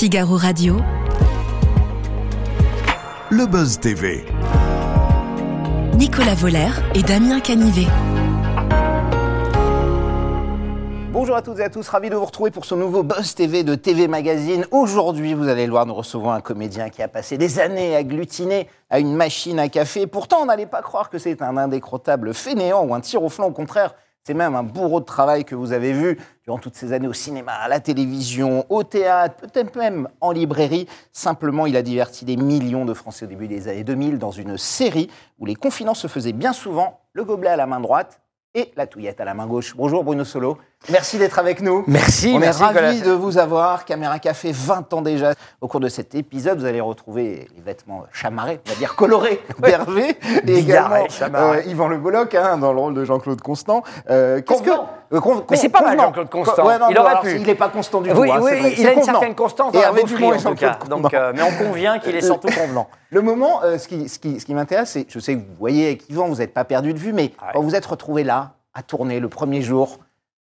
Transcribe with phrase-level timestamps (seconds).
[0.00, 0.78] Figaro Radio.
[3.28, 4.24] Le Buzz TV.
[5.98, 7.86] Nicolas Voller et Damien Canivet.
[11.12, 13.62] Bonjour à toutes et à tous, ravi de vous retrouver pour ce nouveau Buzz TV
[13.62, 14.64] de TV Magazine.
[14.70, 18.68] Aujourd'hui, vous allez le voir, nous recevons un comédien qui a passé des années agglutiné
[18.88, 20.06] à une machine à café.
[20.06, 23.48] Pourtant, on n'allait pas croire que c'est un indécrottable fainéant ou un tir au flanc.
[23.48, 23.94] Au contraire,
[24.24, 27.12] c'est même un bourreau de travail que vous avez vu durant toutes ces années au
[27.12, 30.86] cinéma, à la télévision, au théâtre, peut-être même en librairie.
[31.12, 34.58] Simplement, il a diverti des millions de Français au début des années 2000 dans une
[34.58, 38.20] série où les confidences se faisaient bien souvent, le gobelet à la main droite
[38.54, 39.74] et la touillette à la main gauche.
[39.76, 40.58] Bonjour Bruno Solo,
[40.90, 41.84] merci d'être avec nous.
[41.86, 43.84] Merci, On merci, est ravis de vous avoir.
[43.84, 45.34] Caméra Café, 20 ans déjà.
[45.60, 49.40] Au cours de cet épisode, vous allez retrouver les vêtements chamarrés, on va dire colorés
[49.60, 50.16] d'Hervé.
[50.46, 53.82] Et également euh, Yvan Le Bolloc, hein, dans le rôle de Jean-Claude Constant.
[54.08, 54.74] Euh, euh,
[55.18, 55.98] con- Mais c'est pas mal.
[55.98, 56.64] Jean-Claude Constant.
[56.64, 57.34] Ouais, non, Il aurait alors, pu.
[57.36, 58.32] Il n'est pas constant du Oui, tout.
[58.32, 58.74] hein, oui, vrai.
[58.78, 59.18] il a une convenant.
[59.18, 60.78] certaine constance Et dans la Hervé beaufrie, Dumont et en tout cas.
[60.88, 62.88] Donc, euh, mais on convient qu'il est surtout convenant.
[63.10, 65.56] Le moment, euh, ce qui, ce qui- ce qui m'intéresse, c'est, je sais que vous
[65.58, 67.48] voyez avec Yvan, vous n'êtes pas perdu de vue, mais Ouais.
[67.54, 69.98] quand vous êtes retrouvé là, à tourner le premier jour,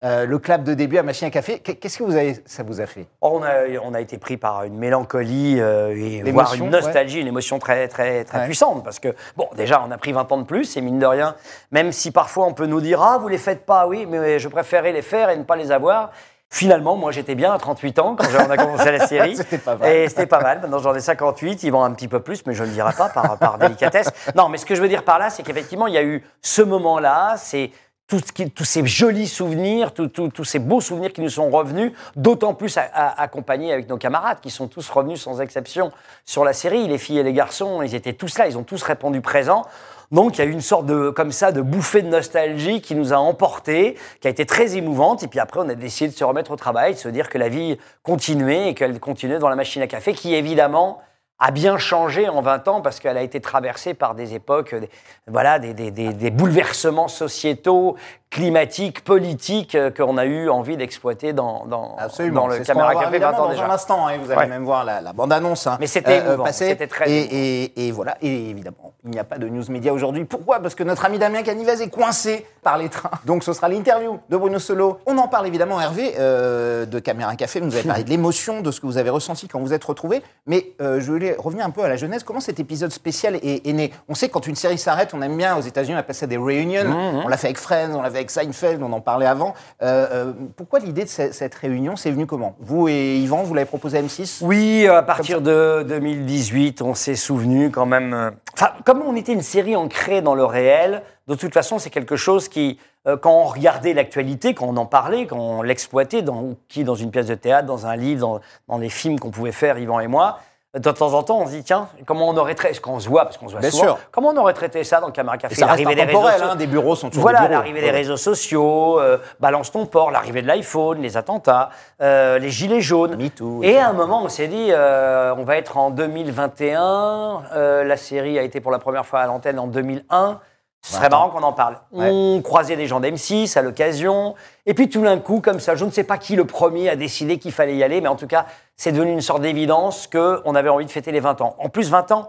[0.04, 2.62] euh, le clap de début à Machine à Café, qu'est- qu'est-ce que vous avez, ça
[2.62, 3.06] vous a fait?
[3.22, 7.20] Oh, on, a, on a été pris par une mélancolie euh, et voire une nostalgie,
[7.20, 8.44] une émotion très, très, très Ouais.
[8.44, 8.84] puissante.
[8.84, 11.34] Parce que, bon, déjà, on a pris 20 ans de plus, et mine de rien,
[11.70, 14.48] même si parfois on peut nous dire Ah, vous les faites pas, oui, mais je
[14.48, 16.10] préférais les faire et ne pas les avoir.
[16.48, 19.34] Finalement, moi, j'étais bien à 38 ans quand on a commencé la série.
[19.36, 19.88] C'était pas mal.
[19.90, 20.60] Et c'était pas mal.
[20.60, 21.64] Maintenant, j'en ai 58.
[21.64, 24.08] Ils vont un petit peu plus, mais je ne le dirai pas par, par délicatesse.
[24.36, 26.22] Non, mais ce que je veux dire par là, c'est qu'effectivement, il y a eu
[26.42, 27.34] ce moment-là.
[27.36, 27.72] C'est
[28.08, 31.92] tout ce qui- tous ces jolis souvenirs, tous ces beaux souvenirs qui nous sont revenus,
[32.14, 35.90] d'autant plus à- à- accompagnés avec nos camarades qui sont tous revenus sans exception
[36.24, 36.86] sur la série.
[36.86, 39.64] Les filles et les garçons, ils étaient tous là, ils ont tous répondu présent.
[40.12, 42.94] Donc il y a eu une sorte de comme ça de bouffée de nostalgie qui
[42.94, 45.24] nous a emportés, qui a été très émouvante.
[45.24, 47.38] Et puis après, on a décidé de se remettre au travail, de se dire que
[47.38, 51.00] la vie continuait et qu'elle continuait dans la machine à café, qui évidemment
[51.38, 54.88] a bien changé en 20 ans parce qu'elle a été traversée par des époques, des,
[55.26, 57.96] voilà, des, des- des- des bouleversements sociétaux,
[58.30, 63.38] climatiques, politiques euh, qu'on a eu envie d'exploiter dans, dans, le Caméra Café 20 évidemment
[63.38, 63.66] ans dans déjà.
[63.66, 64.46] un instant, hein, vous allez Ouais.
[64.46, 65.66] même voir la, la bande-annonce.
[65.66, 66.68] hein, Mais c'était passer.
[66.68, 69.92] c'était très et, et- et voilà, et évidemment, il n'y a pas de news média
[69.92, 70.24] aujourd'hui.
[70.24, 70.60] Pourquoi?
[70.60, 73.10] Parce que notre ami Damien Canivez est coincé par les trains.
[73.24, 74.98] Donc ce sera l'interview de Bruno Solo.
[75.06, 77.60] On en parle évidemment, Hervé, euh, de Caméra Café.
[77.60, 79.84] Vous nous avez parlé de l'émotion, de ce que vous avez ressenti quand vous êtes
[79.84, 80.22] retrouvé.
[80.46, 82.22] Mais euh, je voulais revenir un peu à la jeunesse.
[82.22, 83.90] Comment cet épisode spécial est, est né?
[84.08, 86.26] On sait que quand une série s'arrête, on aime bien, aux États-Unis, on appelle ça
[86.26, 86.84] des reunions.
[86.84, 89.54] Mmh, On l'a fait avec Friends, on l'a fait avec Seinfeld, on en parlait avant.
[89.82, 92.54] Euh, euh, pourquoi l'idée de ce- cette réunion C'est venu comment?
[92.60, 97.16] Vous et Yvan, vous l'avez proposé à M6 Oui, à partir de 2018, on s'est
[97.16, 98.14] souvenu quand même.
[98.14, 101.90] euh, Enfin, comme on était une série ancrée dans le réel, de toute façon, c'est
[101.90, 106.22] quelque chose qui, euh, quand on regardait l'actualité, quand on en parlait, quand on l'exploitait,
[106.22, 109.30] dans, qui dans une pièce de théâtre, dans un livre, dans, dans les films qu'on
[109.30, 110.38] pouvait faire, Yvan et moi,
[110.78, 113.08] de temps en temps, on se dit tiens, comment on aurait traité, quand on se
[113.08, 113.98] voit, parce qu'on se voit Bien souvent, sûr.
[114.10, 115.54] comment on aurait traité ça dans Caméra Café?
[115.56, 119.72] Et L'arrivée des hein, des bureaux sont toujours Voilà, l'arrivée des réseaux sociaux, euh, balance
[119.72, 121.70] ton port, l'arrivée de l'iPhone, les attentats,
[122.02, 123.16] euh, les gilets jaunes.
[123.16, 123.80] MeToo, Et etc.
[123.84, 127.42] à un moment, on s'est dit, euh, on va être en 2021.
[127.54, 130.40] euh, la série a été pour la première fois à l'antenne en 2001.
[130.82, 131.78] Ce serait marrant qu'on en parle.
[131.90, 132.08] Ouais.
[132.10, 134.36] On croisait des gens d'M6 à l'occasion.
[134.66, 136.94] Et puis tout d'un coup, comme ça, je ne sais pas qui le premier a
[136.96, 140.54] décidé qu'il fallait y aller, mais en tout cas, c'est devenu une sorte d'évidence qu'on
[140.54, 141.56] avait envie de fêter les 20 ans.
[141.58, 142.28] En plus, 20 ans,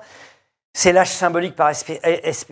[0.74, 2.00] c'est l'âge symbolique par esp-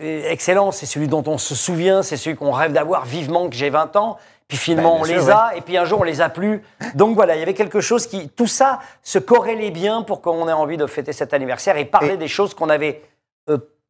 [0.00, 3.70] excellence, c'est celui dont on se souvient, c'est celui qu'on rêve d'avoir vivement que j'ai
[3.70, 4.16] 20 ans.
[4.48, 6.62] Puis finalement, Ben, on les a, et puis un jour, on les a plus.
[6.94, 8.28] Donc voilà, il y avait quelque chose qui.
[8.28, 12.14] Tout ça se corrélait bien pour qu'on ait envie de fêter cet anniversaire et parler
[12.14, 13.06] Et- des choses qu'on n'avait euh,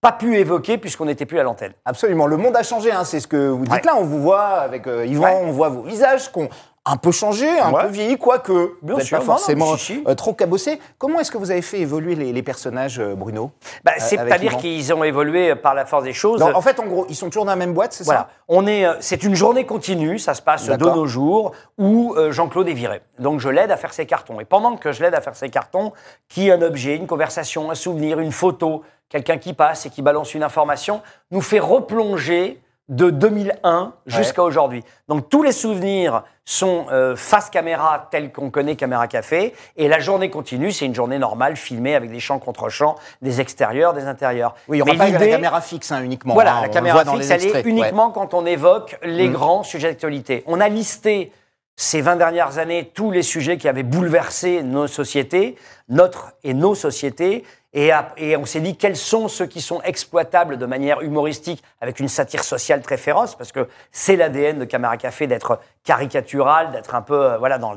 [0.06, 1.72] pas pu évoquer puisqu'on n'était plus à l'antenne.
[1.84, 3.80] Absolument, le monde a changé, hein, c'est ce que vous dites Ouais.
[3.84, 3.96] là.
[3.98, 5.40] On vous voit avec euh, Yvan, Ouais.
[5.44, 6.48] on voit vos visages qui ont
[6.88, 7.82] un peu changé, un Ouais.
[7.82, 10.04] peu vieilli, quoique Bien sûr, pas non, non, forcément si.
[10.06, 10.78] euh, trop cabossé.
[10.98, 13.50] Comment est-ce que vous avez fait évoluer les, les personnages, euh, Bruno
[13.84, 14.60] Bah, Euh, avec C'est-à-dire Yvan.
[14.60, 16.40] qu'ils ont évolué par la force des choses.
[16.40, 18.20] Non, En fait, en gros, ils sont toujours dans la même boîte, c'est Voilà.
[18.20, 18.28] ça?
[18.48, 22.68] On est, c'est une journée continue, ça se passe de nos jours, où euh, Jean-Claude
[22.68, 23.02] est viré.
[23.18, 24.38] Donc je l'aide à faire ses cartons.
[24.40, 25.92] Et pendant que je l'aide à faire ses cartons,
[26.28, 30.34] qui un objet, une conversation, un souvenir, une photo, quelqu'un qui passe et qui balance
[30.34, 31.02] une information,
[31.32, 34.84] nous fait replonger de 2001 jusqu'à aujourd'hui.
[35.08, 39.98] Donc tous les souvenirs sont euh, face caméra tels qu'on connaît Caméra Café et la
[39.98, 44.04] journée continue, c'est une journée normale filmée avec des champs contre champs, des extérieurs, des
[44.06, 44.54] intérieurs.
[44.68, 46.34] Oui, il n'y aura Mais pas la l'idée- caméra fixe hein, uniquement.
[46.34, 47.52] voilà, hein, on la caméra fixe, elle est.
[47.54, 47.62] Ouais.
[47.64, 49.32] uniquement quand on évoque les Mm.
[49.32, 50.44] grands sujets d'actualité.
[50.46, 51.32] On a listé
[51.76, 55.56] ces 20 dernières années tous les sujets qui avaient bouleversé nos sociétés,
[55.88, 57.44] notre et nos sociétés,
[57.74, 61.62] et, à- et on s'est dit quels sont ceux qui sont exploitables de manière humoristique
[61.82, 66.72] avec une satire sociale très féroce, parce que c'est l'ADN de Caméra Café d'être caricatural,
[66.72, 67.74] d'être un peu euh, voilà dans,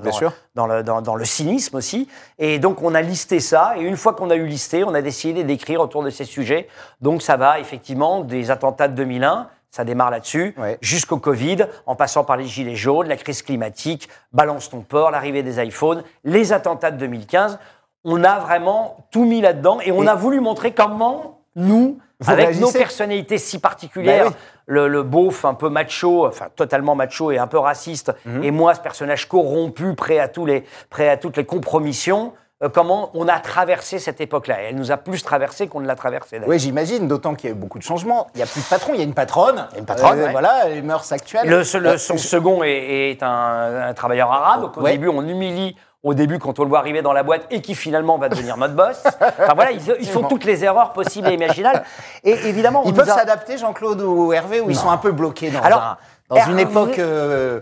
[0.55, 2.07] dans- le, dans le cynisme aussi.
[2.37, 3.73] Et donc, on a listé ça.
[3.77, 6.67] Et une fois qu'on a eu listé, on a décidé d'écrire autour de ces sujets.
[7.01, 9.49] Donc, ça va effectivement des attentats de 2001.
[9.71, 10.77] Ça démarre là-dessus, Ouais.
[10.81, 15.43] jusqu'au Covid, en passant par les gilets jaunes, la crise climatique, balance ton port, l'arrivée
[15.43, 17.59] des iPhones, les attentats de 2015.
[18.03, 22.31] On a vraiment tout mis là-dedans et on Et- a voulu montrer comment nous, Vous
[22.31, 24.35] avec nos personnalités si particulières, Bah oui.
[24.65, 28.43] le, le beauf un peu macho, enfin totalement macho et un peu raciste, Mhm.
[28.43, 32.33] et moi ce personnage corrompu, prêt à tous les, prêt à toutes les compromissions,
[32.63, 34.61] euh, comment on a traversé cette époque-là.
[34.61, 36.37] Et elle nous a plus traversé qu'on ne l'a traversée.
[36.37, 36.49] d'ailleurs.
[36.49, 38.27] Oui, j'imagine, d'autant qu'il y a eu beaucoup de changements.
[38.35, 39.67] Il n'y a plus de patron, il y a une patronne.
[39.71, 40.31] Il y a une patronne, ouais.
[40.31, 41.47] Voilà, les mœurs actuelles.
[41.47, 44.91] Le, Euh, son second est, est un, un travailleur arabe qu'au Ouais.
[44.93, 45.75] début on humilie.
[46.01, 48.55] Au début, quand on le voit arriver dans la boîte et qui finalement va devenir
[48.55, 49.03] notre boss.
[49.05, 51.83] Enfin voilà, ils, ils font toutes les erreurs possibles et imaginables.
[52.23, 55.11] Et évidemment, on Ils peuvent a- s'adapter, Jean-Claude ou Hervé, ou ils sont un peu
[55.11, 55.97] bloqués dans, Alors, un-
[56.29, 56.97] dans une époque.
[56.99, 57.59] euh,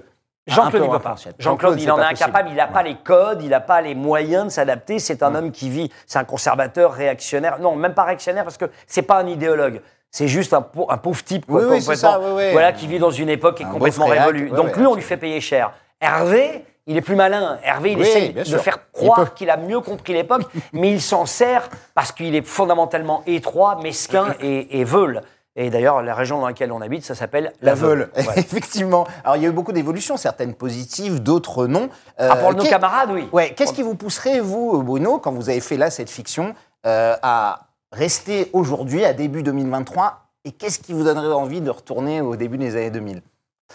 [0.55, 1.11] Jean-Claude, peu il peut pas.
[1.13, 1.33] ancienne.
[1.39, 2.49] Jean-Claude, il en est incapable.
[2.49, 4.99] Il n'a pas les codes, il n'a pas les moyens de s'adapter.
[4.99, 7.59] C'est un homme qui vit, c'est un conservateur, réactionnaire.
[7.59, 9.81] Non, même pas réactionnaire parce que c'est pas un idéologue.
[10.09, 12.51] C'est juste un, pau- un pauvre type, quoi, Oui, oui, c'est complètement- ça, oui, oui.
[12.53, 14.49] voilà, qui vit dans une époque qui est complètement révolue.
[14.49, 15.71] Donc lui, on lui fait payer cher.
[15.99, 17.59] Hervé, il est plus malin.
[17.63, 18.61] Hervé, il bien de sûr.
[18.61, 23.21] faire croire qu'il a mieux compris l'époque, mais il s'en sert parce qu'il est fondamentalement
[23.27, 25.21] étroit, mesquin et, et veule.
[25.59, 28.23] Et d'ailleurs, la région dans laquelle on habite, ça s'appelle La Veule, Ouais.
[28.37, 29.07] effectivement.
[29.23, 31.89] Alors, il y a eu beaucoup d'évolutions, certaines positives, d'autres non.
[32.19, 33.27] Euh, Ah, pour nos qu'est- camarades, oui.
[33.33, 36.53] Ouais, qu'est-ce qui vous pousserait, vous, Bruno, quand vous avez fait là cette fiction,
[36.85, 37.61] euh, à
[37.91, 42.57] rester aujourd'hui, à début 2023, et qu'est-ce qui vous donnerait envie de retourner au début
[42.59, 43.21] des années 2000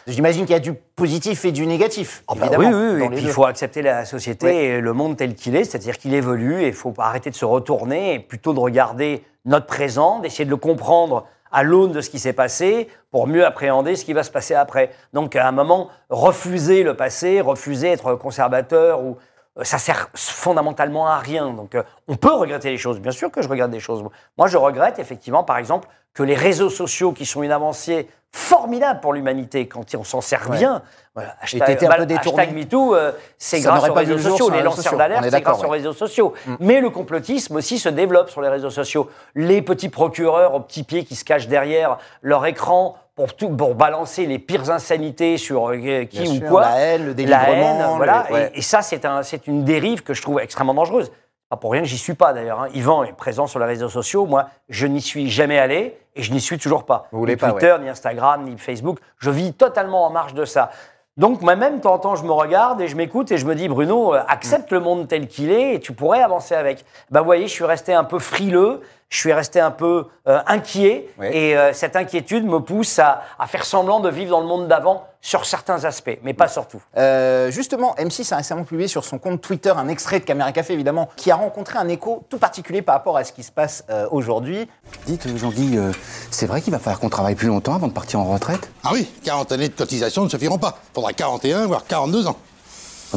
[0.06, 2.70] J'imagine qu'il y a du positif et du négatif, bah évidemment.
[2.70, 5.64] oui, oui, Et puis il faut accepter la société et le monde tel qu'il est,
[5.64, 9.66] c'est-à-dire qu'il évolue et il faut arrêter de se retourner et plutôt de regarder notre
[9.66, 13.94] présent, d'essayer de le comprendre à l'aune de ce qui s'est passé pour mieux appréhender
[13.94, 14.90] ce qui va se passer après.
[15.12, 19.18] Donc à un moment, refuser le passé, refuser être conservateur ou
[19.60, 21.50] ça sert fondamentalement à rien.
[21.50, 24.02] Donc euh, on peut regretter les choses, bien sûr que je regrette des choses.
[24.38, 29.00] Moi je regrette effectivement par exemple que les réseaux sociaux qui sont une avancée formidable
[29.00, 30.56] pour l'humanité quand on s'en sert Ouais.
[30.56, 30.82] bien.
[31.14, 34.48] Voilà, t'étais un peu hashtag MeToo, euh, c'est grâce aux réseaux sociaux.
[34.50, 36.32] Les lanceurs d'alerte, c'est grâce aux réseaux sociaux.
[36.58, 39.10] Mais le complotisme aussi se développe sur les réseaux sociaux.
[39.34, 43.74] Les petits procureurs aux petits pieds qui se cachent derrière leur écran pour, tout, pour
[43.74, 46.60] balancer les pires insanités sur euh, qui Bien ou sûr, quoi.
[46.62, 48.26] La haine, le La haine, le- voilà.
[48.30, 48.50] ouais.
[48.54, 51.12] Et, et ça, c'est un, c'est une dérive que je trouve extrêmement dangereuse.
[51.50, 52.62] Pas pour rien que j'y suis pas d'ailleurs.
[52.62, 52.68] hein.
[52.74, 54.24] Yvan est présent sur les réseaux sociaux.
[54.24, 57.08] Moi, je n'y suis jamais allé et je n'y suis toujours pas.
[57.12, 58.98] Vous voulez ni pas, Twitter, ni Instagram, ni Facebook.
[59.18, 60.70] Je vis totalement en marge de ça.
[61.18, 63.54] Donc moi-même, de temps en temps, je me regarde et je m'écoute et je me
[63.54, 66.86] dis, Bruno, euh, accepte le monde tel qu'il est et tu pourrais avancer avec.
[67.10, 68.80] Ben vous voyez, je suis resté un peu frileux,
[69.12, 73.46] je suis resté un peu euh, inquiet et euh, cette inquiétude me pousse à, à
[73.46, 76.82] faire semblant de vivre dans le monde d'avant sur certains aspects, mais pas sur tout.
[76.96, 80.72] Euh, justement, M6 a récemment publié sur son compte Twitter un extrait de Caméra Café,
[80.72, 83.84] évidemment, qui a rencontré un écho tout particulier par rapport à ce qui se passe
[83.88, 84.68] euh, aujourd'hui.
[85.06, 85.92] Dites, Jean-Guy, euh,
[86.30, 88.68] c'est vrai qu'il va falloir qu'on travaille plus longtemps avant de partir en retraite?
[88.82, 90.78] Ah oui, 40 années de cotisation ne suffiront pas.
[90.92, 92.36] Faudra 41, voire 42 ans.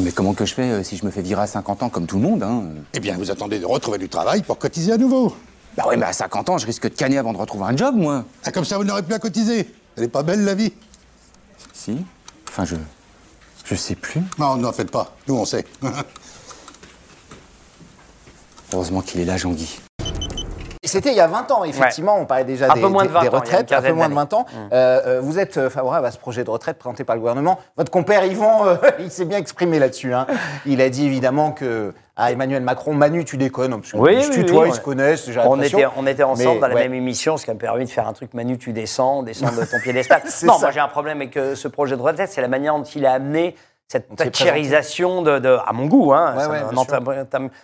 [0.00, 2.06] Mais comment que je fais euh, si je me fais virer à 50 ans comme
[2.06, 2.64] tout le monde hein?
[2.94, 5.34] Eh bien, vous attendez de retrouver du travail pour cotiser à nouveau.
[5.76, 7.94] Bah oui, mais à 50 ans, je risque de canner avant de retrouver un job,
[7.96, 8.24] moi.
[8.44, 9.68] Ah, comme ça, vous n'aurez plus à cotiser.
[9.96, 10.72] Elle est pas belle, la vie
[11.72, 12.04] Si
[12.48, 12.76] Enfin, je...
[13.64, 14.22] Je sais plus.
[14.38, 15.16] Non, n'en faites pas.
[15.26, 15.66] Nous, on sait.
[18.72, 19.80] Heureusement qu'il est là, Jean-Guy.
[20.96, 23.08] C'était il y a 20 ans, effectivement, on parlait déjà Un des, peu moins de
[23.08, 24.28] des- 20 des ans, il y a une retraites, un peu moins de d'années.
[24.30, 24.46] 20 ans.
[24.72, 27.58] Euh, euh, vous êtes euh, favorable à ce projet de retraite présenté par le gouvernement.
[27.76, 30.14] Votre compère Yvan, euh, il s'est bien exprimé là-dessus.
[30.14, 30.26] hein.
[30.66, 33.72] Il a dit évidemment que à Emmanuel Macron, Manu, tu déconnes.
[33.78, 35.30] Parce que Oui, tutoient, oui, ils se connaissent.
[35.30, 36.82] j'ai On était, on était ensemble Mais, dans la ouais.
[36.84, 39.64] même émission, ce qui m'a permis de faire un truc Manu, tu descends, descends de
[39.64, 40.22] ton piédestal.
[40.44, 40.58] Non, ça.
[40.60, 43.12] moi j'ai un problème avec ce projet de retraite, c'est la manière dont il a
[43.12, 43.54] amené
[43.88, 46.12] cette thatcherisation de, de- à mon goût.
[46.12, 46.60] Hein, Ouais, ouais,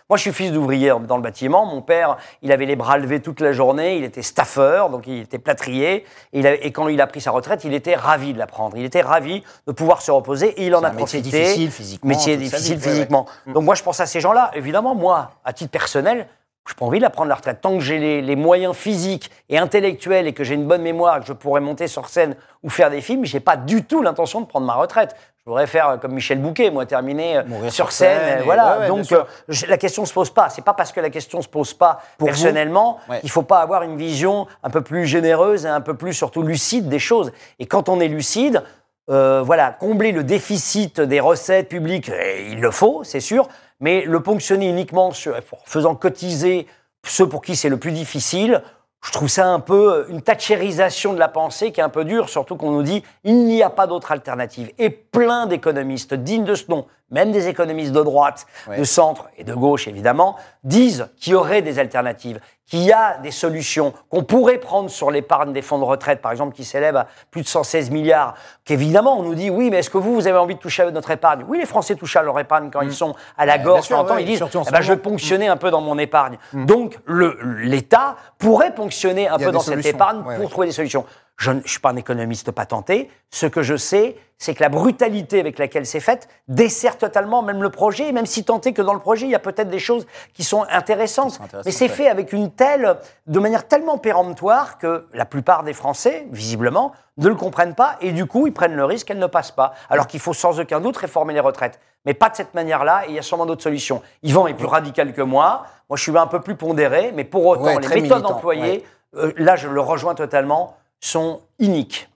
[0.09, 1.67] moi, je suis fils d'ouvrier dans le bâtiment.
[1.67, 3.97] Mon père, il avait les bras levés toute la journée.
[3.97, 6.05] Il était staffeur, donc il était plâtrier.
[6.33, 8.47] Et, il a- et quand il a pris sa retraite, il était ravi de la
[8.47, 8.77] prendre.
[8.77, 10.49] Il était ravi de pouvoir se reposer.
[10.63, 11.41] Et il en a un métier profité.
[11.43, 12.93] difficile physiquement, Métier difficile vie, ouais, ouais.
[12.95, 13.27] physiquement.
[13.49, 14.53] Donc moi, je pense à ces gens-là.
[14.55, 16.29] Évidemment, moi, à titre personnel,
[16.67, 17.61] je n'ai pas envie de la prendre la retraite.
[17.61, 21.17] Tant que j'ai les, les moyens physiques et intellectuels et que j'ai une bonne mémoire
[21.17, 24.01] et que je pourrais monter sur scène ou faire des films, j'ai pas du tout
[24.03, 25.17] l'intention de prendre ma retraite.
[25.45, 28.17] Je voudrais faire euh, comme Michel Bouquet, moi, terminer euh, Mourir sur scène.
[28.21, 28.65] scène et- voilà.
[28.75, 30.51] ouais, ouais, bien Donc euh, je- la question se pose pas.
[30.51, 33.21] C'est pas parce que la question se pose pas Pour personnellement Ouais.
[33.21, 36.43] qu'il faut pas avoir une vision un peu plus généreuse et un peu plus surtout
[36.43, 37.33] lucide des choses.
[37.59, 38.63] Et quand on est lucide,
[39.11, 42.09] euh, voilà, combler le déficit des recettes publiques,
[42.49, 43.49] il le faut, c'est sûr,
[43.83, 45.37] mais le ponctionner uniquement sur,
[45.67, 46.67] faisant cotiser
[47.05, 48.63] ceux pour qui c'est le plus difficile,
[49.05, 52.29] je trouve ça un peu une thatchérisation de la pensée qui est un peu dure,
[52.29, 54.71] surtout qu'on nous dit il n'y a pas d'autre alternative.
[54.79, 58.79] Et plein d'économistes dignes de ce nom, même des économistes de droite, Ouais.
[58.79, 63.19] de centre et de gauche évidemment, disent qu'il y aurait des alternatives, qu'il y a
[63.19, 66.97] des solutions, qu'on pourrait prendre sur l'épargne des fonds de retraite, par exemple, qui s'élève
[66.97, 70.27] à plus de 116 milliards, qu'évidemment on nous dit oui, mais est-ce que vous, vous
[70.27, 71.45] avez envie de toucher à notre épargne?
[71.49, 74.23] Oui, les Français touchent à leur épargne quand ils sont à la gorge, sûr, ouais,
[74.23, 76.39] ils disent eh ben, je vais ponctionner un peu dans mon épargne.
[76.55, 81.05] Donc le- l'État pourrait ponctionner un peu dans cette épargne Ouais, pour trouver des solutions.
[81.37, 83.11] Je ne je suis pas un économiste patenté.
[83.31, 87.63] Ce que je sais, c'est que la brutalité avec laquelle c'est fait dessert totalement même
[87.63, 89.71] le projet, et même si tant est que dans le projet, il y a peut-être
[89.71, 91.41] des choses qui sont intéressantes.
[91.65, 91.91] Mais c'est ouais.
[91.91, 92.97] fait avec une telle,
[93.27, 98.13] de manière tellement péremptoire que la plupart des Français, visiblement, ne le comprennent pas et
[98.13, 99.75] du coup, ils prennent le risque qu'elle ne passe pas.
[99.91, 101.79] Alors qu'il faut sans aucun doute réformer les retraites.
[102.05, 104.03] Mais pas de cette manière-là, et il y a sûrement d'autres solutions.
[104.23, 105.67] Yvan est plus radical que moi.
[105.89, 108.85] Moi, je suis un peu plus pondéré, mais pour autant, Ouais, les méthodes militant, employées,
[109.17, 112.09] euh, là, je le rejoins totalement, sont iniques.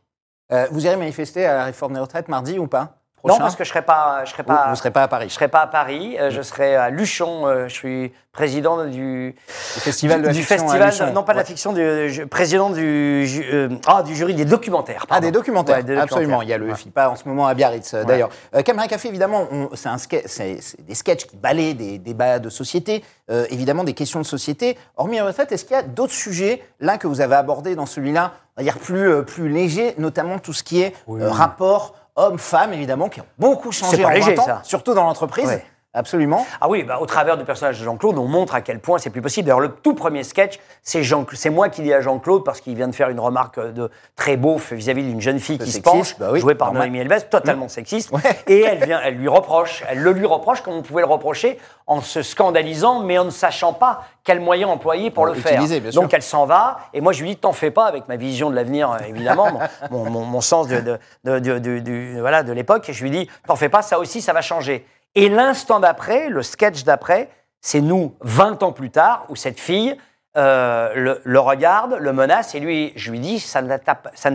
[0.53, 2.96] Euh, vous irez manifester à la réforme des retraites mardi ou pas?
[3.27, 5.27] Non, parce que je serai pas, je serai pas, vous serez pas à Paris.
[5.29, 6.17] Je serai pas à Paris.
[6.19, 7.47] euh, je serai à Luchon.
[7.47, 9.35] euh, je suis président du
[9.77, 12.69] Le festival de la du fiction festival, non pas de la fiction, du ju- président
[12.69, 15.01] du, ju- euh, ah, du jury des documentaires.
[15.05, 15.27] Ah, pardon.
[15.27, 16.43] des documentaires, Ouais, des absolument.
[16.43, 16.75] Il y a le Ouais.
[16.75, 18.29] FIPA en ce moment à Biarritz, euh, d'ailleurs.
[18.55, 23.85] Euh, Caméra Café, évidemment, c'est des sketchs qui balaient des débats de société, euh, évidemment
[23.85, 24.77] des questions de société.
[24.99, 27.87] Hormis les retraites, est-ce qu'il y a d'autres sujets, là, que vous avez abordés dans
[27.87, 31.95] celui-là, on va dire plus, euh, plus léger, notamment tout ce qui est euh, rapport
[32.17, 34.61] homme-femme, évidemment, qui ont beaucoup changé en léger, 20 ans, ça.
[34.65, 35.47] surtout dans l'entreprise.
[35.47, 35.65] Ouais.
[35.97, 36.47] Absolument.
[36.61, 39.11] Ah oui, bah, au travers du personnage de Jean-Claude, on montre à quel point c'est
[39.11, 39.47] plus possible.
[39.47, 42.75] D'ailleurs, le tout premier sketch, c'est Jean, c'est moi qui dis à Jean-Claude parce qu'il
[42.77, 45.81] vient de faire une remarque euh, de très beauf vis-à-vis d'une jeune fille qui se
[45.81, 46.73] sexiste, penche, bah oui, jouée par.
[46.75, 48.13] Noémie Elbès, totalement sexiste.
[48.13, 48.21] Ouais.
[48.47, 51.59] Et elle vient, elle lui reproche, elle le lui reproche comme on pouvait le reprocher
[51.87, 55.53] en se scandalisant, mais en ne sachant pas quel moyen employer pour le faire.
[55.63, 55.81] utiliser.
[55.93, 58.51] Donc elle s'en va, et moi je lui dis t'en fais pas avec ma vision
[58.51, 59.61] de l'avenir, euh, évidemment, mon,
[60.05, 63.57] mon- mon- mon sens de, de, de, voilà, de l'époque, et je lui dis t'en
[63.57, 64.85] fais pas, ça aussi ça va changer.
[65.17, 67.29] Et l'instant d'après, le sketch d'après,
[67.61, 69.97] c'est nous, 20 ans plus tard, où cette fille
[70.37, 73.75] euh, le, le regarde, le menace, et lui, je lui dis ça ne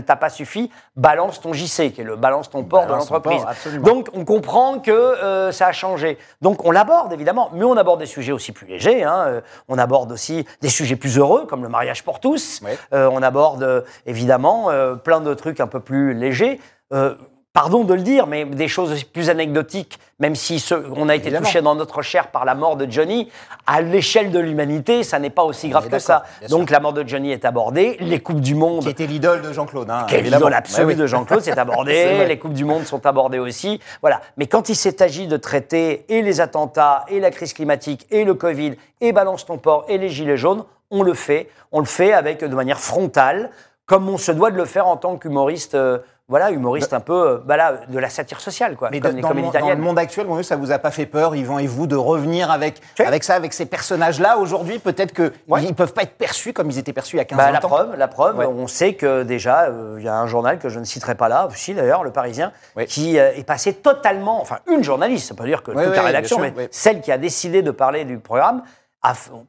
[0.01, 3.43] t'a pas- suffi, balance ton JC, qui est le balance ton port de Balance l'entreprise.
[3.83, 6.17] Donc on comprend que euh, ça a changé.
[6.41, 9.03] Donc on l'aborde évidemment, mais on aborde des sujets aussi plus légers.
[9.03, 9.25] hein.
[9.27, 12.61] Euh, On aborde aussi des sujets plus heureux, comme le mariage pour tous.
[12.91, 14.69] On aborde évidemment
[15.03, 16.59] plein de trucs un peu plus légers.
[16.93, 17.13] Euh,
[17.53, 21.33] Pardon de le dire, mais des choses plus anecdotiques, même si ce- on a été
[21.33, 23.29] touché dans notre chair par la mort de Johnny,
[23.67, 26.23] à l'échelle de l'humanité, ça n'est pas aussi grave est que ça.
[26.39, 26.47] sûr.
[26.47, 29.51] Donc la mort de Johnny est abordée, les coupes du monde Qui était l'idole de
[29.51, 29.89] Jean-Claude.
[29.89, 30.43] Hein, quelle évidemment.
[30.45, 30.95] idole absolue oui.
[30.95, 33.81] de Jean-Claude, c'est abordé, les Coupes du Monde sont abordées aussi.
[34.01, 34.21] Voilà.
[34.37, 38.23] Mais quand il s'est agi de traiter et les attentats, et la crise climatique, et
[38.23, 41.49] le Covid, et Balance ton port, et les Gilets jaunes, on le fait.
[41.73, 43.49] On le fait avec, de manière frontale,
[43.85, 45.97] comme on se doit de le faire en tant qu'humoriste, euh,
[46.31, 49.15] voilà, humoriste un peu, euh, bah là, de la satire sociale, quoi, Mais comme dans,
[49.17, 49.79] les dans le, monde- dans le italiennes.
[49.83, 52.81] monde actuel, bon, ça vous a pas fait peur, Yvan et vous, de revenir avec,
[53.05, 55.61] avec ça, avec ces personnages-là Aujourd'hui, peut-être qu'ils Ouais.
[55.61, 57.51] ne peuvent pas être perçus comme ils étaient perçus il y a 15 Bah, ans.
[57.51, 58.45] la preuve, la preuve, Ouais.
[58.45, 61.27] on sait que déjà, euh, il y a un journal que je ne citerai pas
[61.27, 62.85] là, si d'ailleurs, le Parisien, Ouais.
[62.85, 66.37] qui euh, est passé totalement, enfin une journaliste, ça peut dire que toute la rédaction,
[66.37, 68.63] sûr, mais celle qui a décidé de parler du programme,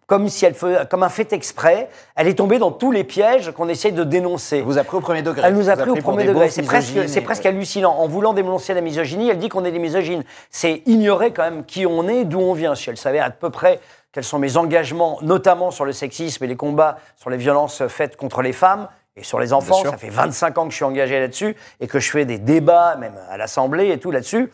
[0.06, 3.50] comme si elle fait, comme un fait exprès, elle est tombée dans tous les pièges
[3.52, 4.58] qu'on essaye de dénoncer.
[4.58, 5.46] Elle vous a pris au premier degré.
[5.46, 6.48] Elle nous a pris au premier degré.
[6.48, 7.92] C'est presque, c'est presque hallucinant.
[7.92, 10.24] En voulant dénoncer la misogynie, elle dit qu'on est des misogynes.
[10.50, 12.74] C'est ignorer quand même qui on est, d'où on vient.
[12.74, 13.80] Si elle savait à peu près
[14.12, 18.16] quels sont mes engagements, notamment sur le sexisme et les combats sur les violences faites
[18.16, 21.20] contre les femmes et sur les enfants, ça fait 25 ans que je suis engagé
[21.20, 24.50] là-dessus et que je fais des débats, même à l'Assemblée et tout là-dessus.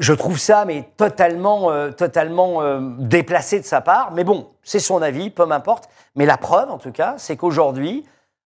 [0.00, 4.12] Je trouve ça mais totalement, euh, totalement euh, déplacé de sa part.
[4.12, 5.88] Mais bon, c'est son avis, peu m'importe.
[6.16, 8.04] Mais la preuve, en tout cas, c'est qu'aujourd'hui,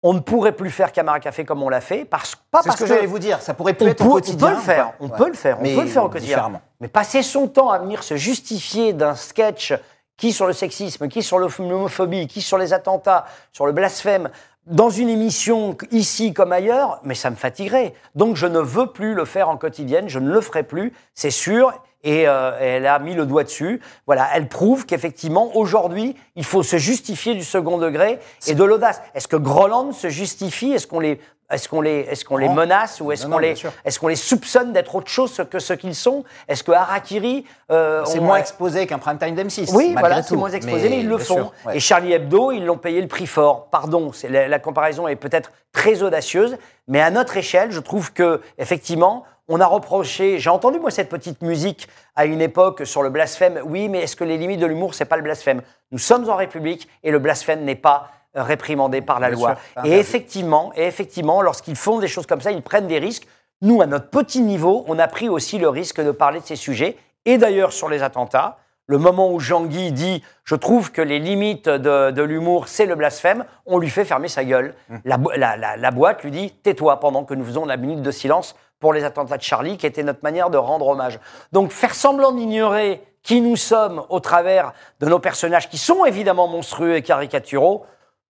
[0.03, 2.83] on ne pourrait plus faire Camara Café comme on l'a fait, parce, pas parce ce
[2.83, 3.41] que, j'allais vous dire.
[3.41, 4.47] Ça pourrait plus on être peut, au on quotidien.
[4.49, 6.51] peut le faire, on peut le faire, on Mais peut le faire au quotidien.
[6.81, 9.73] Mais passer son temps à venir se justifier d'un sketch
[10.17, 14.29] qui sur le sexisme, qui sur l'homophobie, qui sur les attentats, sur le blasphème,
[14.69, 17.93] dans une émission ici comme ailleurs, mais ça me fatiguerait.
[18.15, 21.31] Donc je ne veux plus le faire en quotidienne, je ne le ferai plus, c'est
[21.31, 21.73] sûr.
[22.03, 23.81] Et euh, elle a mis le doigt dessus.
[24.05, 29.01] Voilà, elle prouve qu'effectivement, aujourd'hui, il faut se justifier du second degré et de l'audace.
[29.15, 30.71] Est-ce que Groland se justifie?
[30.71, 31.19] Est-ce qu'on les
[31.49, 32.55] Est-ce qu'on les, est-ce qu'on les Non.
[32.55, 33.71] menace ou est-ce qu'on les, bien sûr.
[33.85, 36.25] est-ce qu'on les soupçonne d'être autre chose que ce qu'ils sont?
[36.49, 39.71] Est-ce que Harakiri, euh, C'est on- moins exposé qu'un prime time d'M6.
[39.73, 41.35] oui, voilà, c'est moins exposé, mais, ils le font.
[41.35, 41.77] sûr, ouais.
[41.77, 43.67] Et Charlie Hebdo, ils l'ont payé le prix fort.
[43.71, 46.57] Pardon, c'est la, la comparaison est peut-être très audacieuse,
[46.89, 50.39] mais à notre échelle, je trouve que effectivement, on a reproché.
[50.39, 51.87] J'ai entendu moi cette petite musique
[52.17, 53.61] à une époque sur le blasphème.
[53.63, 55.61] Oui, mais est-ce que les limites de l'humour, c'est pas le blasphème?
[55.93, 59.55] Nous sommes en République et le blasphème n'est pas euh, réprimandé par la Bien loi.
[59.73, 63.27] sûr, et effectivement, et effectivement, lorsqu'ils font des choses comme ça, ils prennent des risques.
[63.61, 66.55] Nous, à notre petit niveau, on a pris aussi le risque de parler de ces
[66.55, 66.97] sujets.
[67.25, 71.67] Et d'ailleurs, sur les attentats, le moment où Jean-Guy dit Je trouve que les limites
[71.67, 74.75] de, de l'humour, c'est le blasphème, on lui fait fermer sa gueule.
[74.89, 75.01] Hum.
[75.03, 78.55] La- la- la boîte lui dit Tais-toi pendant que nous faisons la minute de silence
[78.79, 81.19] pour les attentats de Charlie, qui était notre manière de rendre hommage.
[81.51, 86.47] Donc, faire semblant d'ignorer qui nous sommes au travers de nos personnages qui sont évidemment
[86.47, 87.85] monstrueux et caricaturaux,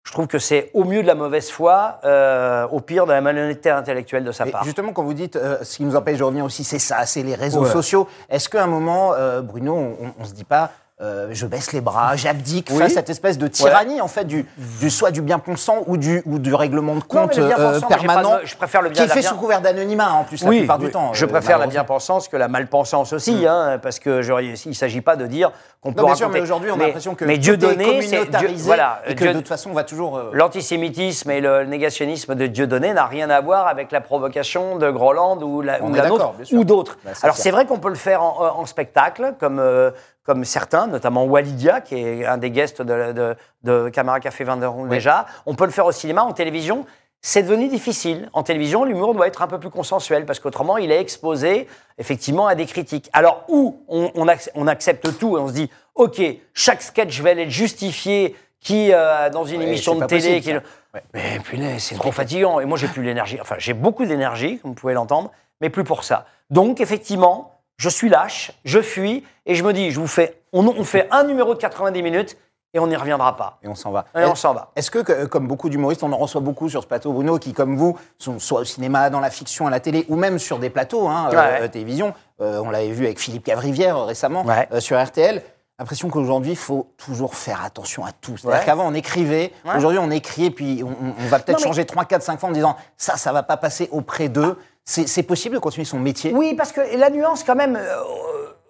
[0.08, 3.20] je trouve que c'est au mieux de la mauvaise foi, euh, au pire de la
[3.20, 4.64] malhonnêteté intellectuelle de sa part.
[4.64, 7.24] justement, quand vous dites euh, ce qui nous empêche de revenir aussi, c'est ça, c'est
[7.24, 7.70] les réseaux Ouais.
[7.70, 8.08] sociaux.
[8.30, 11.82] Est-ce qu'à un moment, euh, Bruno, on, on se dit pas, euh, je baisse les
[11.82, 12.80] bras, j'abdique Oui.
[12.80, 15.96] face à cette espèce de tyrannie, en fait, du, du soit du bien pensant ou
[15.96, 18.96] du, ou du règlement de Non, compte le euh, permanent, de- je préfère le bien-
[18.98, 20.86] qui est la fait bien- sous couvert d'anonymat, en plus, la oui, plupart oui.
[20.86, 21.14] du temps.
[21.14, 21.72] Je euh, préfère la malheureusement.
[21.84, 25.52] bien-pensance que la mal-pensance aussi, hein, parce que je- il ne s'agit pas de dire
[25.82, 28.02] qu'on peut Non, bien sûr, mais aujourd'hui, on a l'impression que mais Dieu est donné,
[28.02, 30.20] c'est Dieu, voilà, et que Dieu- de toute façon, on va toujours...
[30.34, 35.38] L'antisémitisme et le négationnisme de Dieudonné n'a rien à voir avec la provocation de Groland
[35.44, 36.08] ou la, la bien
[36.64, 36.98] d'autres.
[37.06, 39.62] Bah, Alors c'est vrai qu'on peut le faire en, spectacle, comme,
[40.28, 44.58] comme certains, notamment Walidia, qui est un des guests de, de, de Camera Café 20
[44.62, 45.26] euros déjà.
[45.46, 46.86] On peut le faire au cinéma, en télévision.
[47.22, 48.30] C'est devenu difficile.
[48.34, 51.68] En télévision, l'humour doit être un peu plus consensuel parce qu'autrement, il est exposé
[51.98, 53.10] effectivement à des critiques.
[53.14, 56.22] Alors, où on, on ac- on accepte tout et on se dit, OK,
[56.54, 60.94] chaque sketch va être justifié qui, euh, dans une Ouais, émission de télé, possible, qui-.
[60.94, 61.04] Ouais.
[61.14, 62.60] mais punaise, c'est trop fatigant.
[62.60, 63.40] Et moi, j'ai plus l'énergie.
[63.42, 65.32] Enfin, j'ai beaucoup d'énergie, comme vous pouvez l'entendre,
[65.62, 66.26] mais plus pour ça.
[66.50, 70.66] Donc, effectivement, je suis lâche, je fuis, et je me dis, je vous fais, on,
[70.68, 72.38] on fait un numéro de 90 minutes,
[72.74, 73.60] et on n'y reviendra pas.
[73.64, 74.06] Et on s'en va.
[74.16, 74.72] Et on s'en va.
[74.76, 77.78] Est-ce que, comme beaucoup d'humoristes, on en reçoit beaucoup sur ce plateau, Bruno, qui, comme
[77.78, 80.70] vous, sont soit au cinéma, dans la fiction, à la télé, ou même sur des
[80.70, 81.62] plateaux, hein, euh, Ouais.
[81.62, 82.14] euh, télévision.
[82.42, 84.68] Euh, on l'avait vu avec Philippe Cavrivière récemment Ouais.
[84.74, 85.42] euh, sur RTL.
[85.80, 88.36] L'impression qu'aujourd'hui, il faut toujours faire attention à tout.
[88.36, 88.66] C'est-à-dire Ouais.
[88.66, 89.54] qu'avant, on écrivait.
[89.76, 92.52] Aujourd'hui, on écrit et puis on, va peut-être mais- changer 3, 4, 5 fois en
[92.52, 94.58] disant ça, ça va pas passer auprès d'eux.
[94.90, 96.32] C'est possible de continuer son métier?
[96.34, 97.82] Oui, parce que la nuance, quand même, euh,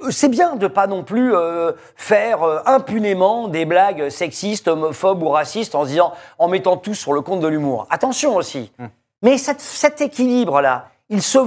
[0.04, 5.22] euh, c'est bien de pas non plus euh, faire euh, impunément des blagues sexistes, homophobes
[5.22, 7.86] ou racistes en se disant, en mettant tout sur le compte de l'humour.
[7.92, 8.72] Attention aussi.
[9.22, 11.38] Mais cette- cet équilibre-là, il se,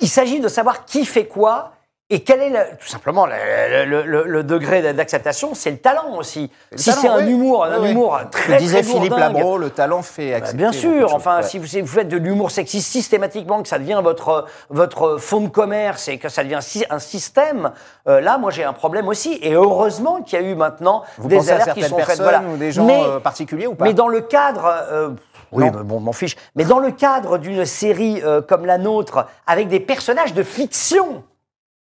[0.00, 1.72] il s'agit de savoir qui fait quoi.
[2.14, 6.16] Et quel est le- tout simplement le, le- le- le degré d'acceptation C'est le talent
[6.18, 6.50] aussi.
[6.74, 7.30] Si c'est un oui.
[7.30, 10.56] humour, un Oui, humour très disait très Philippe Labro, le talent fait bah, accepter.
[10.58, 11.14] bien sûr.
[11.14, 11.42] Enfin, Ouais.
[11.42, 15.48] si vous, vous faites de l'humour sexiste systématiquement, que ça devient votre, votre fonds de
[15.48, 17.72] commerce et que ça devient un système,
[18.06, 19.38] euh, là, moi, j'ai un problème aussi.
[19.40, 22.20] Et heureusement qu'il y a eu maintenant Vous des alertes qui sont faites.
[22.20, 22.42] Voilà.
[22.42, 24.70] ou des gens mais, euh, particuliers ou pas mais dans le cadre.
[24.90, 25.08] euh,
[25.50, 26.36] oui, mais bon, m'en fiche.
[26.56, 31.24] Mais dans le cadre d'une série euh, comme la nôtre, avec des personnages de fiction,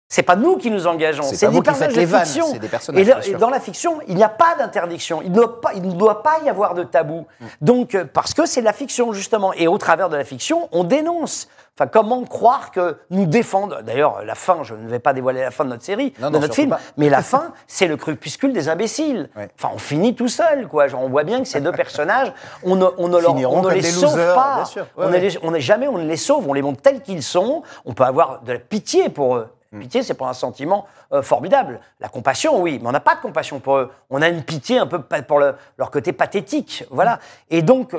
[0.09, 2.47] c'est pas nous qui nous engageons, C'est des personnages de fiction.
[2.95, 5.21] Et, dans la fiction, il n'y a pas d'interdiction.
[5.23, 7.27] Il, ne doit pas- il ne doit pas y avoir de tabou.
[7.41, 7.45] Mm.
[7.61, 9.53] Donc, euh, parce que c'est de la fiction, justement.
[9.53, 11.49] Et au travers de la fiction, on dénonce.
[11.79, 15.51] Enfin, comment croire que nous défendre D'ailleurs, la fin, je ne vais pas dévoiler la
[15.53, 16.81] fin de notre série, Non, de non, notre film, pas.
[16.97, 19.29] mais la fin, c'est le crépuscule des imbéciles.
[19.37, 19.49] Ouais.
[19.59, 20.89] Enfin, on finit tout seul, quoi.
[20.89, 22.33] Genre, on voit bien que ces deux personnages,
[22.65, 24.55] on ne, on ne, leur- on ne les sauve losers, pas.
[24.57, 24.87] bien sûr.
[24.97, 25.11] Ouais, on,
[25.53, 25.59] ouais.
[25.59, 27.63] est jamais, on ne les sauve, on les montre tels qu'ils sont.
[27.85, 29.49] On peut avoir de la pitié pour eux.
[29.73, 29.81] Mm.
[29.81, 31.81] Pitié, c'est pas un sentiment euh, formidable.
[32.01, 33.91] La compassion, oui, mais on n'a pas de compassion pour eux.
[34.09, 37.19] On a une pitié un peu pour le- leur côté pathétique, voilà.
[37.51, 37.95] Et donc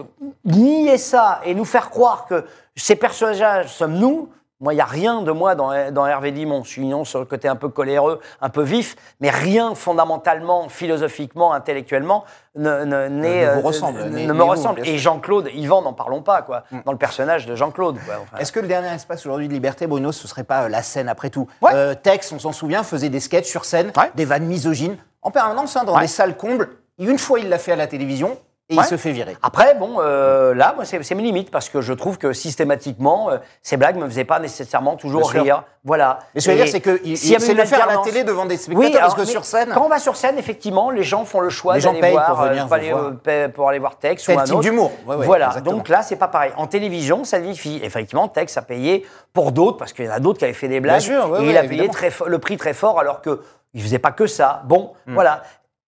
[0.45, 4.29] nier ça et nous faire croire que ces personnages sommes nous.
[4.61, 6.63] Moi, il n'y a rien de moi dans, dans Hervé Dimon.
[6.65, 10.67] Je suis mignon sur le côté un peu coléreux, un peu vif, mais rien fondamentalement,
[10.67, 14.81] philosophiquement, intellectuellement ne, ne, n'est, Ne vous euh, ressemble, ne- me vous, ressemble.
[14.85, 14.97] Et.
[14.97, 17.97] Jean-Claude, Yvan, n'en parlons pas, quoi, dans le personnage de Jean-Claude.
[17.99, 20.83] Enfin, Est-ce que le dernier espace aujourd'hui de liberté, Bruno, ce serait pas euh, la
[20.83, 21.47] scène après tout?
[21.61, 21.71] Ouais.
[21.73, 24.11] Euh, Tex, on s'en souvient, faisait des sketchs sur scène, Ouais.
[24.15, 26.01] des vannes misogynes, en permanence, hein, dans Ouais.
[26.01, 26.69] des salles combles.
[26.97, 28.37] Une fois, il l'a fait à la télévision
[28.71, 28.83] et Ouais.
[28.83, 29.35] il se fait virer.
[29.41, 33.31] Après, bon, euh, là, moi, c'est c'est mes limites parce que je trouve que systématiquement,
[33.31, 35.43] euh, ces blagues me faisaient pas nécessairement toujours Bien sûr.
[35.43, 35.63] rire.
[35.83, 36.19] Voilà.
[36.35, 37.93] Mais ce que je veux dire, c'est s'il y avait sait une le faire à
[37.95, 39.97] la télé devant des spectateurs, Oui, parce alors, que mais sur scène, Quand on va
[39.97, 43.11] sur scène, effectivement, les gens font le choix d'aller voir, pour euh, venir aller, voir.
[43.27, 44.63] euh, pour aller voir Tex C'est ou un type autre.
[44.63, 44.91] d'humour.
[45.07, 45.47] Ouais, ouais, voilà.
[45.47, 45.77] exactement.
[45.77, 46.51] Donc là, c'est pas pareil.
[46.57, 50.19] En télévision, ça signifie effectivement Tex a payé pour d'autres parce qu'il y en a
[50.19, 52.57] d'autres qui avaient fait des blagues sûr, ouais, et il a payé très le prix
[52.57, 53.41] très fort alors que
[53.73, 54.61] il faisait pas que ça.
[54.65, 55.13] Bon, Hmm.
[55.15, 55.41] voilà.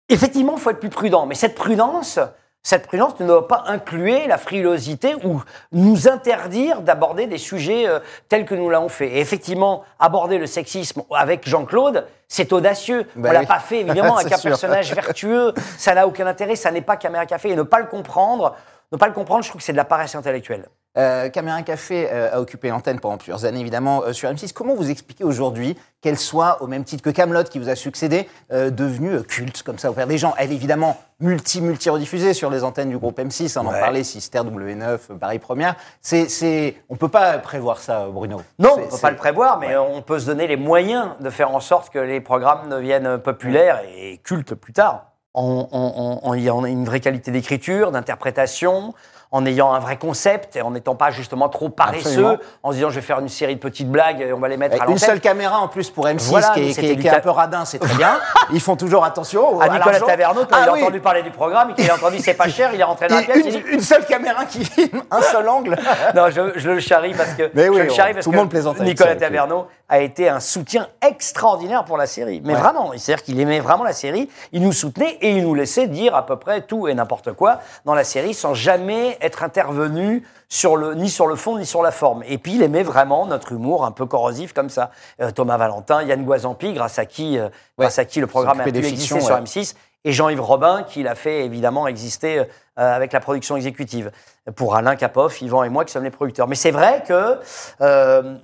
[0.09, 1.25] Effectivement, il faut être plus prudent.
[1.27, 2.19] Mais cette prudence,
[2.65, 8.01] cette prudence ne doit pas inclure la frilosité ou nous interdire d'aborder des sujets euh,
[8.31, 9.09] tels que nous l'avons fait.
[9.09, 13.07] Et effectivement, aborder le sexisme avec Jean-Claude, c'est audacieux.
[13.19, 13.47] On l'a oui.
[13.47, 14.51] pas fait évidemment avec un sûr.
[14.51, 15.53] personnage vertueux.
[15.77, 16.57] Ça n'a aucun intérêt.
[16.57, 17.51] Ça n'est pas Caméra Café.
[17.51, 18.57] Et ne pas le comprendre,
[18.93, 20.67] ne pas le comprendre, je trouve que c'est de la paresse intellectuelle.
[20.97, 24.53] Euh, Caméra Café euh, a occupé l'antenne pendant plusieurs années, évidemment, euh, sur M6.
[24.53, 28.29] Comment vous expliquez aujourd'hui qu'elle soit, au même titre que Camelot qui vous a succédé,
[28.53, 30.35] euh, devenue euh, culte comme ça auprès des gens?
[30.39, 33.59] Elle est évidemment multi multi rediffusée sur les antennes du groupe M6.
[33.59, 35.75] On en parlait, Sister W9, euh, Paris Première.
[36.01, 38.43] C'est, c'est, on peut pas prévoir ça, Bruno.
[38.61, 41.09] Non, C'est- on peut c'est- pas le prévoir, mais on peut se donner les moyens
[41.19, 45.07] de faire en sorte que les programmes deviennent populaires et cultes plus tard.
[45.37, 48.95] En, en- en- en ayant une vraie qualité d'écriture, d'interprétation,
[49.35, 52.37] en ayant un vrai concept et en n'étant pas justement trop paresseux, Absolument.
[52.63, 54.57] en se disant je vais faire une série de petites blagues et on va les
[54.57, 54.99] mettre à Une l'antenne.
[55.09, 57.19] seule caméra en plus pour M6 Voilà, qui, est, qui est- du qui est un
[57.19, 58.17] peu radin, c'est très bien.
[58.53, 59.59] Ils font toujours attention.
[59.61, 59.99] À à Nicolas.
[60.01, 60.83] Taverneau, quand Ah il a oui.
[60.83, 63.17] entendu parler du programme et qu'il a entendu c'est pas cher, il est rentré dans
[63.17, 63.45] la Et pièce.
[63.45, 65.77] une, dit, une seule caméra qui filme, un seul angle.
[66.15, 68.37] Non, je, je le charrie parce que Mais oui, je le charrie parce tout le
[68.37, 69.17] que monde plaisante Nicolas.
[69.17, 72.41] Taverneau a été un soutien extraordinaire pour la série.
[72.45, 72.61] Mais Ouais.
[72.61, 76.15] vraiment, c'est-à-dire qu'il aimait vraiment la série, il nous soutenait et il nous laissait dire
[76.15, 80.77] à peu près tout et n'importe quoi dans la série sans jamais être intervenu sur
[80.77, 82.23] le, ni sur le fond ni sur la forme.
[82.27, 84.91] Et puis il aimait vraiment notre humour un peu corrosif comme ça.
[85.21, 88.65] Euh, Thomas Valentin, Yann Guazampi, grâce à qui, euh, grâce à qui le programme a
[88.65, 89.41] pu exister fictions, sur ouais.
[89.41, 92.45] M6 et Jean-Yves Robin qui l'a fait évidemment exister euh,
[92.77, 94.11] avec la production exécutive.
[94.57, 96.47] Pour Alain Capoff, Yvan et moi qui sommes les producteurs.
[96.47, 97.39] Mais c'est vrai que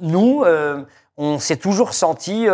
[0.00, 0.44] nous,
[1.18, 2.48] on s'est toujours senti...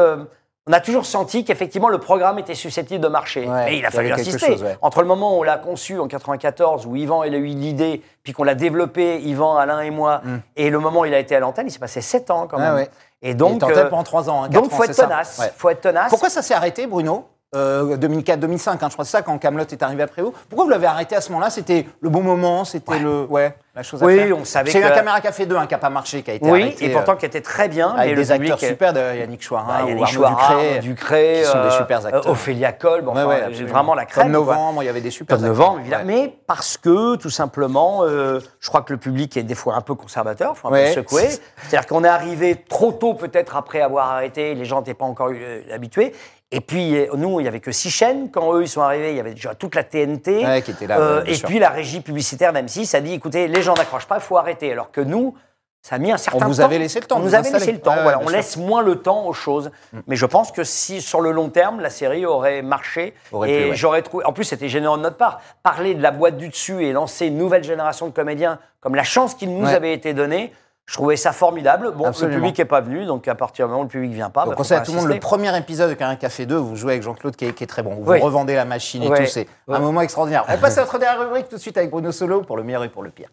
[0.68, 3.46] euh, on a toujours senti qu'effectivement le programme était susceptible de marcher.
[3.48, 4.46] Ouais, Mais il a il fallu insister.
[4.46, 4.76] chose, ouais.
[4.82, 8.02] Entre le moment où on l'a conçu en 94, où Yvan il a eu l'idée,
[8.22, 10.22] puis qu'on l'a développé, Yvan, Alain et moi,
[10.56, 12.58] et le moment où il a été à l'antenne, il s'est passé 7 ans quand
[12.58, 12.60] Mm.
[12.60, 12.74] Ouais, même.
[12.76, 12.90] ouais.
[13.22, 14.44] Et Il donc, tête euh, pendant 3 ans.
[14.44, 15.40] hein, donc ans, faut être tenace.
[15.56, 16.10] Faut être tenace.
[16.10, 19.64] Pourquoi ça s'est arrêté, Bruno Euh, 2004-2005, hein, je crois que c'est ça, quand Camelot
[19.64, 20.32] est arrivé après vous.
[20.48, 21.48] Pourquoi vous l'avez arrêté à ce moment-là?
[21.48, 24.36] C'était le bon moment, c'était le, ouais, la chose à Oui, faire.
[24.38, 26.34] on savait C'est que- un caméra café 2 hein, qui n'a pas marché, qui a
[26.34, 26.86] été Oui, arrêté.
[26.86, 27.92] et pourtant euh, qui était très bien.
[27.94, 31.44] mais avec le des acteurs super, de Yannick Chouarin Bah, ou Yannick Chouarin, Ducré, qui
[31.50, 32.28] sont des euh, super euh, acteurs.
[32.28, 33.72] Ophélia Kolb, enfin, Ouais, ouais, euh, absolument.
[33.72, 34.28] vraiment la crème.
[34.28, 34.32] Quoi.
[34.32, 35.48] Novembre, il y avait des super acteurs.
[35.50, 36.04] Novembre, évidemment.
[36.04, 36.22] Ouais.
[36.24, 39.82] Mais parce que, tout simplement, euh, je crois que le public est des fois un
[39.82, 41.28] peu conservateur, faut un peu secouer.
[41.28, 45.28] C'est-à-dire qu'on est arrivé trop tôt, peut-être après avoir arrêté, les gens n'étaient pas encore
[45.32, 46.14] euh, habitués.
[46.52, 48.30] Et puis, nous, il n'y avait que six chaînes.
[48.30, 50.44] Quand eux, ils sont arrivés, il y avait déjà toute la TNT.
[50.46, 51.48] Ouais, qui était là, Euh, et sûr.
[51.48, 54.70] puis, la régie publicitaire d'M6 a dit, écoutez, les gens n'accrochent pas, il faut arrêter.
[54.70, 55.34] Alors que nous,
[55.82, 56.46] ça a mis un certain temps.
[56.46, 58.18] vous avait laissé le temps On nous avait laissé le temps, Ouais, voilà.
[58.18, 58.30] On sûr.
[58.30, 58.34] Mm.
[58.36, 59.72] laisse moins le temps aux choses.
[60.06, 63.70] Mais je pense que si, sur le long terme, la série aurait marché, Aurait et
[63.70, 63.76] ouais.
[63.76, 64.24] j'aurais trouvé.
[64.24, 65.40] En plus, c'était généreux de notre part.
[65.64, 69.04] Parler de la boîte du dessus et lancer une nouvelle génération de comédiens, comme la
[69.04, 70.52] chance qui nous avait été donnée,
[70.88, 71.92] je trouvais ça formidable.
[71.96, 72.36] Bon, Absolument.
[72.36, 74.44] le public n'est pas venu, donc à partir du moment où le public vient pas,
[74.44, 76.76] Donc, bah, sait à tout le monde, le premier épisode de Caméra Café 2, vous
[76.76, 77.96] jouez avec Jean-Claude qui, est- qui est très bon.
[77.96, 78.20] Vous Oui.
[78.20, 80.44] revendez la machine et tout, c'est un moment extraordinaire.
[80.48, 82.84] On passe à notre dernière rubrique tout de suite avec Bruno Solo pour le meilleur
[82.84, 83.30] et pour le pire.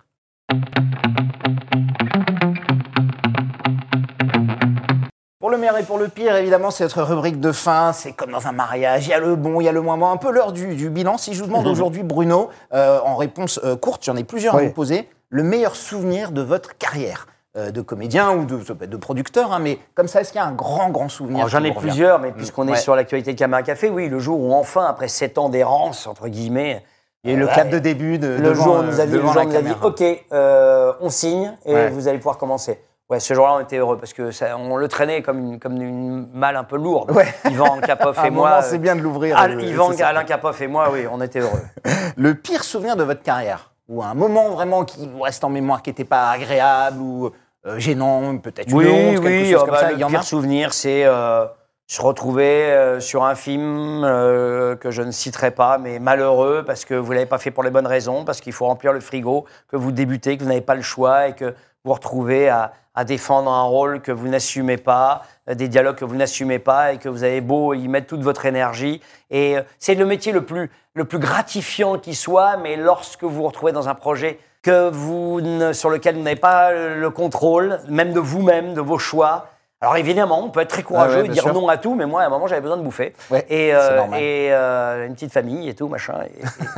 [5.40, 7.92] Pour le meilleur et pour le pire, évidemment, c'est notre rubrique de fin.
[7.92, 9.06] C'est comme dans un mariage.
[9.08, 10.10] Il y a le bon, il y a le moins bon.
[10.10, 11.18] Un peu l'heure du, du bilan.
[11.18, 14.62] Si je vous demande aujourd'hui, Bruno, euh, en réponse euh, courte, j'en ai plusieurs à
[14.62, 18.90] vous poser, le meilleur souvenir de votre carrière de comédien ou de, ça peut être
[18.90, 21.64] de producteur, hein, mais comme ça, est-ce qu'il y a un grand, grand souvenir J'en
[21.64, 22.78] ai plusieurs, mais puisqu'on est Ouais.
[22.78, 26.28] sur l'actualité de Caméra Café, oui, le jour où enfin, après sept ans d'errance, entre
[26.28, 26.84] guillemets,
[27.26, 27.54] Il y a eu le Ouais.
[27.54, 29.32] clap de début de, le devant, jour où on euh, nous a dit, le devant
[29.34, 29.76] jour où la on nous a dit.
[29.82, 31.90] OK, euh, on signe et Ouais.
[31.90, 32.80] vous allez pouvoir commencer.
[33.10, 35.82] Ouais, ce jour-là, on était heureux parce que ça, on le traînait comme une, comme
[35.82, 37.12] une malle un peu lourde.
[37.12, 37.34] Ouais.
[37.50, 38.50] Yvan Capoff et moi.
[38.56, 39.38] euh, c'est bien de l'ouvrir.
[39.38, 39.92] Al- euh, Yvan.
[40.04, 41.62] Alain Capoff et moi, oui, on était heureux.
[42.18, 45.82] Le pire souvenir de votre carrière Ou un moment vraiment qui vous reste en mémoire
[45.82, 47.30] qui n'était pas agréable ou euh,
[47.78, 49.90] gênant, peut-être une oui, honte, quelque oui, chose ah comme bah, ça.
[49.90, 51.46] le Il y en pire a souvenir, c'est euh,
[51.88, 56.86] se retrouver euh, sur un film euh, que je ne citerai pas, mais malheureux parce
[56.86, 59.46] que vous l'avez pas fait pour les bonnes raisons, parce qu'il faut remplir le frigo,
[59.68, 63.06] que vous débutez, que vous n'avez pas le choix et que vous retrouvez à, à
[63.06, 66.98] défendre un rôle que vous n'assumez pas, euh, des dialogues que vous n'assumez pas et
[66.98, 69.02] que vous avez beau y mettre toute votre énergie.
[69.32, 73.30] Et euh, c'est le métier le plus, le plus gratifiant qui soit, mais lorsque vous
[73.30, 77.80] vous retrouvez dans un projet que vous ne- sur lequel vous n'avez pas le contrôle,
[77.90, 79.48] même de vous-même, de vos choix.
[79.82, 81.54] Alors évidemment, on peut être très courageux Ah ouais, et dire sûr.
[81.54, 83.14] non à tout, mais moi, à un moment, j'avais besoin de bouffer.
[83.30, 86.14] Ouais, et euh, et euh, une petite famille et tout, machin.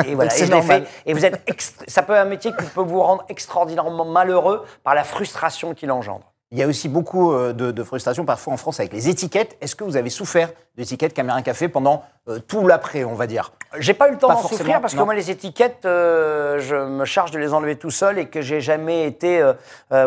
[0.04, 0.32] Et, et- et voilà.
[0.32, 0.84] C'est et je l'ai fait.
[1.06, 1.40] Et vous êtes
[1.88, 5.92] ça peut être un métier qui peut vous rendre extraordinairement malheureux par la frustration qu'il
[5.92, 6.26] engendre.
[6.56, 9.58] Il y a aussi beaucoup euh, de, de frustration parfois en France avec les étiquettes.
[9.60, 13.52] Est-ce que vous avez souffert d'étiquettes Caméra Café pendant euh, tout l'après, on va dire?
[13.78, 17.04] J'ai pas eu le temps d'en souffrir parce que moi, les étiquettes, euh, je me
[17.04, 19.42] charge de les enlever tout seul et que j'ai jamais été.
[19.42, 19.54] euh,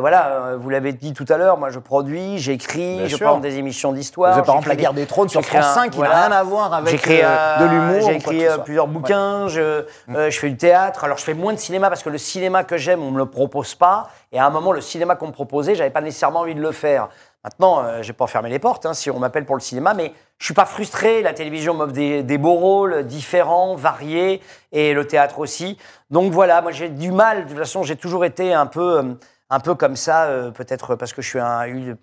[0.01, 3.27] voilà, vous l'avez dit tout à l'heure, moi je produis, j'écris, je sûr.
[3.27, 4.33] prends des émissions d'histoire.
[4.33, 6.15] Vous avez par exemple La guerre des trônes sur France un- 5, qui voilà.
[6.15, 8.09] n'a rien à voir avec J'écris, de l'humour.
[8.09, 8.93] J'ai écrit plusieurs Ouais.
[8.93, 11.05] bouquins, je, je fais du théâtre.
[11.05, 13.27] Alors je fais moins de cinéma parce que le cinéma que j'aime, on me le
[13.27, 14.09] propose pas.
[14.33, 16.73] Et à un moment, le cinéma qu'on me proposait, j'avais pas nécessairement envie de le
[16.73, 17.09] faire.
[17.45, 20.12] Maintenant, euh, j'ai pas fermé les portes hein, si on m'appelle pour le cinéma, mais
[20.38, 21.23] je suis pas frustré.
[21.23, 25.79] La télévision m'offre des, des beaux rôles différents, variés, et le théâtre aussi.
[26.11, 27.45] Donc voilà, moi j'ai du mal.
[27.45, 29.03] De toute façon, j'ai toujours été un peu, euh,
[29.51, 31.62] un peu comme ça, euh, peut-être parce que je suis un,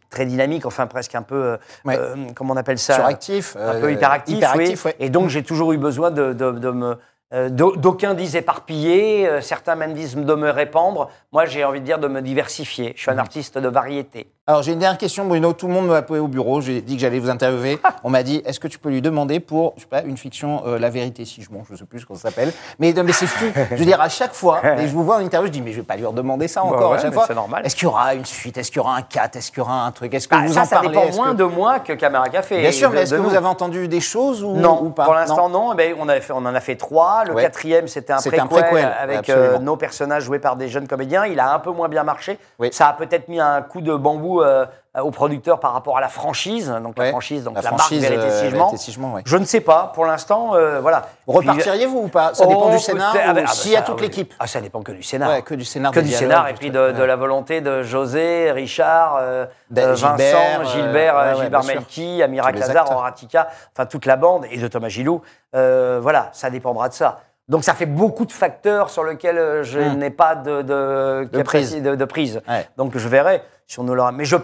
[0.09, 1.97] très dynamique, enfin presque un peu, euh, Ouais.
[1.99, 2.95] euh, comment on appelle ça?
[2.95, 3.55] Suractif.
[3.55, 4.91] un euh, peu hyperactif, hyperactif, oui.
[4.91, 5.05] ouais.
[5.05, 6.97] Et donc j'ai toujours eu besoin de, de- de me.
[7.35, 11.09] Euh, d'au- D'aucuns disent éparpiller, euh, certains même disent de me répandre.
[11.33, 12.93] Moi, j'ai envie de dire de me diversifier.
[12.95, 13.17] Je suis Mhm.
[13.17, 14.31] un artiste de variété.
[14.47, 15.53] Alors j'ai une dernière question, Bruno.
[15.53, 16.61] Tout le monde m'a appelé au bureau.
[16.61, 17.79] J'ai dit que j'allais vous interviewer.
[18.03, 20.61] On m'a dit est-ce que tu peux lui demander pour, je sais pas, une fiction,
[20.67, 22.53] euh, La vérité si je mens, je sais plus comment ça s'appelle.
[22.77, 23.45] Mais, non, mais c'est fou.
[23.71, 25.71] Je veux dire, à chaque fois, et je vous vois en interview, je dis mais
[25.71, 27.23] je vais pas lui redemander ça encore ouais, à chaque fois.
[27.27, 27.65] c'est normal.
[27.65, 28.55] Est-ce qu'il y aura une suite?
[28.59, 30.13] Est-ce qu'il y aura un 4 Est-ce qu'il y aura un truc?
[30.13, 30.89] Est-ce que Bah, vous ça, en ça parlez?
[30.89, 32.61] Dépend Est-ce moins que- de moi que Caméra Café.
[32.61, 35.05] Bien sûr, mais est-ce que vous avez entendu des choses ou, Non, ou pas?
[35.05, 35.73] pour l'instant non.
[35.73, 37.23] Eh ben, on, avait fait- on en a fait trois.
[37.25, 37.41] Le Ouais.
[37.41, 41.25] quatrième, c'était un, préquel avec euh, nos personnages joués par des jeunes comédiens.
[41.25, 42.37] Il a un peu moins bien marché.
[42.59, 42.69] Oui.
[42.71, 44.65] Ça a peut-être mis un coup de bambou euh,
[45.01, 46.69] au producteur par rapport à la franchise.
[46.81, 47.05] Donc Ouais.
[47.05, 49.21] la franchise, donc la, franchise, marque Vérité euh, ouais.
[49.25, 49.91] Je ne sais pas.
[49.93, 51.03] Pour l'instant, euh, voilà.
[51.27, 52.33] Repartiriez-vous ou pas?
[52.33, 53.23] Ça dépend Oh, du scénar peut-être.
[53.25, 54.03] Ah ou ah ben, s'il y a toute oui.
[54.03, 55.03] l'équipe Ah, ça dépend que du.
[55.29, 58.51] Ouais, que du scénar, Que du scénar et du puis de, la volonté de José,
[58.51, 61.63] Richard, euh, Ben, euh, Gilbert, Vincent, euh, Gilbert, Gilbert.
[61.65, 62.91] Melki, Amira acteurs.
[62.91, 65.21] Horatica, enfin toute la bande et de Thomas Gillou.
[65.55, 67.19] Euh, voilà, ça dépendra de ça.
[67.47, 69.97] Donc ça fait beaucoup de facteurs sur lesquels je Hmm.
[69.99, 72.41] n'ai pas de, de, De capacité- de- de prise.
[72.47, 72.67] Ouais.
[72.77, 73.43] Donc je verrai
[73.83, 74.11] nous l'aura.
[74.11, 74.35] Mais je,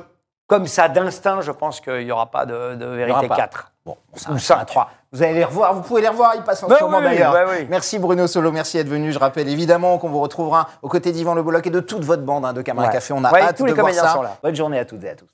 [0.47, 3.35] comme ça d'instinct, je pense qu'il n'y aura pas de, vérité pas.
[3.35, 3.71] 4.
[3.85, 4.65] Bon, ça Ou reste un cinq.
[4.65, 4.89] 3.
[5.13, 7.03] Vous allez les revoir, vous pouvez les revoir, ils passent en Bah ce moment oui,
[7.03, 7.33] d'ailleurs.
[7.33, 7.65] bah oui.
[7.69, 9.11] Merci Bruno Solo, merci d'être venu.
[9.11, 12.23] Je rappelle évidemment qu'on vous retrouvera aux côtés d'Yvan Le Bolloc et de toute votre
[12.23, 12.93] bande hein, de Camarades Ouais.
[12.93, 13.13] Café.
[13.13, 14.13] On a Ouais, hâte tous de les voir ça.
[14.13, 14.37] sont là.
[14.41, 15.25] Bonne journée à toutes et à tous.